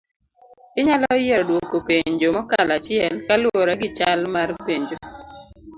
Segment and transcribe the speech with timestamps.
[0.79, 4.95] Inyalo yiero duoko penjo mokalo achiel kaluore gichal mar penjo